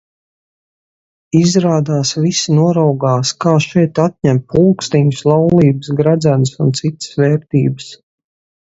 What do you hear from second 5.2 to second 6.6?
laulības gredzenus,